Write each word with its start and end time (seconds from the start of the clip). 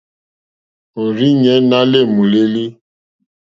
Òrzìɲɛ́ 1.01 1.57
ná 1.69 1.79
lê 1.91 1.99
môlélí. 2.15 2.65